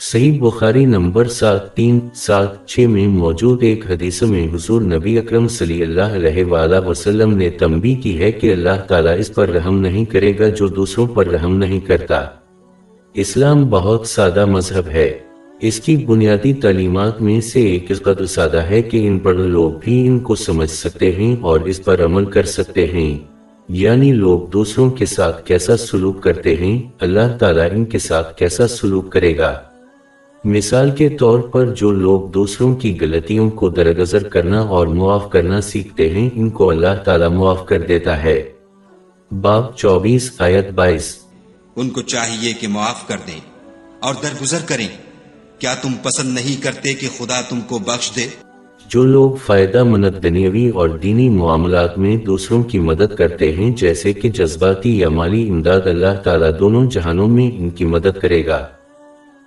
صحیح 0.00 0.40
بخاری 0.40 0.84
نمبر 0.84 1.28
سات، 1.28 1.74
تین، 1.74 2.00
سات، 2.14 2.66
چھ 2.66 2.80
میں 2.80 3.08
موجود 3.08 3.62
ایک 3.62 3.90
حدیث 3.90 4.22
میں 4.22 4.46
حضور 4.54 4.82
نبی 4.82 5.18
اکرم 5.18 5.48
صلی 5.48 5.82
اللہ 5.82 6.00
علیہ 6.00 6.44
وآلہ 6.44 6.86
وسلم 6.86 7.36
نے 7.36 7.50
تنبی 7.50 7.94
کی 7.94 8.18
ہے 8.18 8.32
کہ 8.32 8.52
اللہ 8.52 8.80
تعالیٰ 8.88 9.18
اس 9.18 9.34
پر 9.34 9.48
رحم 9.48 9.78
نہیں 9.80 10.04
کرے 10.04 10.32
گا 10.38 10.48
جو 10.48 10.68
دوسروں 10.68 11.06
پر 11.06 11.26
رحم 11.26 11.56
نہیں 11.56 11.80
کرتا۔ 11.80 12.24
اسلام 13.14 13.66
بہت 13.66 14.06
سادہ 14.06 14.46
مذہب 14.46 14.88
ہے۔ 14.88 15.18
اس 15.60 15.80
کی 15.80 15.96
بنیادی 15.96 16.54
تعلیمات 16.54 17.22
میں 17.22 17.40
سے 17.40 17.60
ایک 17.60 17.90
اس 17.90 18.02
قدر 18.02 18.26
سادہ 18.26 18.62
ہے 18.62 18.82
کہ 18.82 19.08
ان 19.08 19.18
پڑھ 19.18 19.36
لوگ 19.36 19.70
بھی 19.80 20.06
ان 20.06 20.18
کو 20.18 20.34
سمجھ 20.34 20.70
سکتے 20.70 21.12
ہیں 21.12 21.36
اور 21.40 21.60
اس 21.60 21.84
پر 21.84 22.04
عمل 22.04 22.24
کر 22.24 22.42
سکتے 22.42 22.86
ہیں۔ 22.86 23.18
یعنی 23.68 24.12
لوگ 24.12 24.40
دوسروں 24.40 24.90
کے 24.90 25.06
ساتھ 25.06 25.46
کیسا 25.46 25.76
سلوک 25.76 26.22
کرتے 26.22 26.56
ہیں، 26.56 26.82
اللہ 27.00 27.36
تعالیٰ 27.38 27.68
ان 27.70 27.84
کے 27.84 27.98
ساتھ 27.98 28.36
کیسا 28.36 28.68
سلوک 28.68 29.12
کرے 29.12 29.38
گا۔ 29.38 29.60
مثال 30.44 30.90
کے 30.90 31.08
طور 31.08 31.38
پر 31.38 31.66
جو 31.66 31.90
لوگ 31.90 32.28
دوسروں 32.28 32.76
کی 32.76 32.98
غلطیوں 33.00 33.50
کو 33.50 33.68
درگزر 33.68 34.28
کرنا 34.28 34.60
اور 34.60 34.86
معاف 34.86 35.30
کرنا 35.30 35.60
سیکھتے 35.60 36.10
ہیں 36.10 36.30
ان 36.34 36.50
کو 36.50 36.70
اللہ 36.70 37.02
تعالیٰ 37.04 37.28
معاف 37.28 37.66
کر 37.66 37.80
دیتا 37.80 38.22
ہے۔ 38.22 38.52
باب 39.40 39.76
چوبیس 39.76 40.32
آیت 40.38 40.70
بائیس۔ 40.70 41.16
ان 41.76 41.90
کو 41.90 42.02
چاہیے 42.02 42.52
کہ 42.52 42.68
معاف 42.68 43.08
کر 43.08 43.16
دیں 43.26 43.40
اور 44.00 44.14
درگزر 44.22 44.58
کریں۔ 44.66 44.88
کیا 45.58 45.74
تم 45.82 45.88
پسند 46.02 46.34
نہیں 46.34 46.62
کرتے 46.62 46.94
کہ 46.94 47.08
خدا 47.18 47.40
تم 47.40 47.60
کو 47.60 47.78
بخش 47.78 48.16
دے؟ 48.16 48.26
جو 48.88 49.04
لوگ 49.04 49.30
فائدہ 49.46 49.84
مند 49.84 50.22
دنیاوی 50.22 50.68
اور 50.68 50.88
دینی 50.88 51.28
معاملات 51.28 51.98
میں 51.98 52.16
دوسروں 52.16 52.62
کی 52.62 52.78
مدد 52.78 53.14
کرتے 53.14 53.52
ہیں 53.52 53.70
جیسے 53.70 54.12
کہ 54.12 54.30
جذباتی 54.30 54.98
یا 54.98 55.08
مالی 55.08 55.50
امداد 55.50 55.80
اللہ 55.84 56.20
تعالیٰ 56.24 56.50
دونوں 56.58 56.90
جہانوں 56.90 57.28
میں 57.28 57.50
ان 57.58 57.70
کی 57.70 57.84
مدد 57.84 58.18
کرے 58.20 58.46
گا۔ 58.46 58.66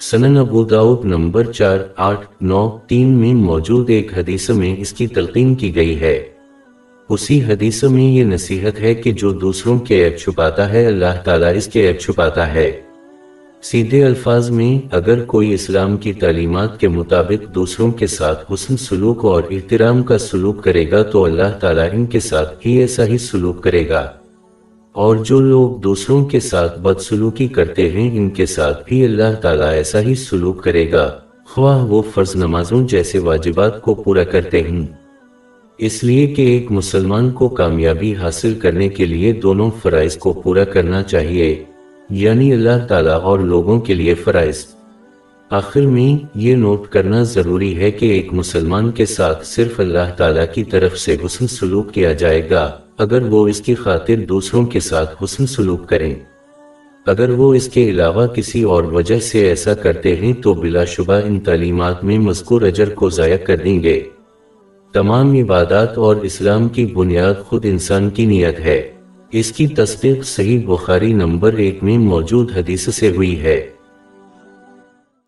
سنن 0.00 0.36
ابو 0.36 0.64
داؤد 0.64 1.04
نمبر 1.04 1.44
چار، 1.44 1.78
آٹھ، 1.96 2.26
نو، 2.40 2.78
تین 2.86 3.12
میں 3.12 3.34
موجود 3.34 3.90
ایک 3.90 4.18
حدیث 4.18 4.50
میں 4.50 4.76
اس 4.78 4.92
کی 4.92 5.06
تلقین 5.06 5.54
کی 5.54 5.74
گئی 5.74 6.00
ہے۔ 6.00 6.24
اسی 7.08 7.44
حدیث 7.44 7.84
میں 7.84 8.04
یہ 8.04 8.24
نصیحت 8.24 8.80
ہے 8.80 8.94
کہ 8.94 9.12
جو 9.12 9.30
دوسروں 9.30 9.78
کے 9.78 10.04
عیب 10.04 10.18
چھپاتا 10.18 10.72
ہے، 10.72 10.86
اللہ 10.86 11.20
تعالیٰ 11.24 11.56
اس 11.56 11.66
کے 11.66 11.88
عیب 11.88 12.00
چھپاتا 12.00 12.54
ہے۔ 12.54 12.80
سیدھے 13.62 14.04
الفاظ 14.04 14.50
میں، 14.50 14.88
اگر 14.94 15.24
کوئی 15.24 15.54
اسلام 15.54 15.96
کی 15.96 16.12
تعلیمات 16.12 16.80
کے 16.80 16.88
مطابق 16.88 17.54
دوسروں 17.54 17.92
کے 17.92 18.06
ساتھ 18.06 18.52
حسن 18.52 18.76
سلوک 18.76 19.24
اور 19.24 19.42
احترام 19.50 20.02
کا 20.02 20.18
سلوک 20.18 20.64
کرے 20.64 20.90
گا، 20.90 21.02
تو 21.02 21.24
اللہ 21.24 21.58
تعالیٰ 21.60 21.88
ان 21.92 22.06
کے 22.06 22.20
ساتھ 22.20 22.66
ہی 22.66 22.78
ایسا 22.78 23.06
ہی 23.06 23.18
سلوک 23.18 23.62
کرے 23.62 23.88
گا۔ 23.88 24.10
اور 24.94 25.16
جو 25.16 25.40
لوگ 25.40 25.80
دوسروں 25.80 26.24
کے 26.24 26.40
ساتھ 26.40 26.80
بدسلوکی 26.80 27.48
کرتے 27.48 27.90
ہیں، 27.90 28.16
ان 28.16 28.30
کے 28.30 28.46
ساتھ 28.46 28.84
بھی 28.88 29.04
اللہ 29.04 29.34
تعالیٰ 29.40 29.68
ایسا 29.68 30.00
ہی 30.00 30.14
سلوک 30.14 30.64
کرے 30.64 30.92
گا۔ 30.92 31.18
خواہ 31.46 31.84
وہ 31.84 32.02
فرض 32.14 32.36
نمازوں 32.36 32.88
جیسے 32.88 33.18
واجبات 33.18 33.82
کو 33.82 33.94
پورا 33.94 34.24
کرتے 34.24 34.62
ہیں 34.62 34.86
اس 35.78 36.04
لیے 36.04 36.26
کہ 36.26 36.42
ایک 36.42 36.70
مسلمان 36.70 37.30
کو 37.30 37.48
کامیابی 37.48 38.14
حاصل 38.14 38.54
کرنے 38.54 38.88
کے 38.88 39.04
لیے 39.04 39.32
دونوں 39.32 39.70
فرائض 39.82 40.16
کو 40.16 40.32
پورا 40.32 40.64
کرنا 40.64 41.02
چاہیے 41.02 41.64
یعنی 42.10 42.52
اللہ 42.52 42.86
تعالیٰ 42.88 43.20
اور 43.20 43.38
لوگوں 43.38 43.80
کے 43.80 43.94
لیے 43.94 44.14
فرائض۔ 44.14 44.64
آخر 45.50 45.80
میں 45.80 46.26
یہ 46.34 46.54
نوٹ 46.54 46.88
کرنا 46.88 47.22
ضروری 47.22 47.78
ہے 47.78 47.90
کہ 47.90 48.06
ایک 48.06 48.32
مسلمان 48.32 48.90
کے 48.90 49.06
ساتھ 49.06 49.46
صرف 49.46 49.80
اللہ 49.80 50.14
تعالیٰ 50.16 50.46
کی 50.54 50.64
طرف 50.64 50.98
سے 50.98 51.16
حسن 51.26 51.46
سلوک 51.46 51.92
کیا 51.92 52.12
جائے 52.12 52.50
گا۔ 52.50 52.78
اگر 52.98 53.22
وہ 53.22 53.48
اس 53.48 53.60
کی 53.60 53.74
خاطر 53.74 54.16
دوسروں 54.16 54.66
کے 54.66 54.80
ساتھ 54.80 55.24
حسن 55.24 55.46
سلوک 55.46 55.88
کریں۔ 55.88 56.14
اگر 57.06 57.30
وہ 57.30 57.54
اس 57.54 57.68
کے 57.68 57.90
علاوہ 57.90 58.26
کسی 58.26 58.62
اور 58.62 58.84
وجہ 58.84 59.20
سے 59.20 59.48
ایسا 59.48 59.74
کرتے 59.74 60.16
ہیں 60.16 60.32
تو 60.32 60.54
بلا 60.54 60.84
شبہ 60.84 61.12
ان 61.12 61.40
تعلیمات 61.40 62.04
میں 62.04 62.18
مذکور 62.18 62.62
اجر 62.62 62.88
کو 62.88 63.10
ضائع 63.10 63.36
کر 63.36 63.56
دیں 63.56 63.82
گے۔ 63.82 64.02
تمام 64.92 65.32
عبادات 65.32 65.98
اور 65.98 66.16
اسلام 66.16 66.68
کی 66.68 66.86
بنیاد 66.86 67.34
خود 67.44 67.64
انسان 67.64 68.10
کی 68.10 68.26
نیت 68.26 68.60
ہے۔ 68.60 68.92
اس 69.32 69.52
کی 69.52 69.66
تصدیق 69.66 70.24
صحیح 70.24 70.66
بخاری 70.66 71.12
نمبر 71.12 71.52
ایک 71.52 71.82
میں 71.82 71.98
موجود 71.98 72.50
حدیث 72.56 72.94
سے 72.94 73.10
ہوئی 73.10 73.40
ہے۔ 73.40 73.70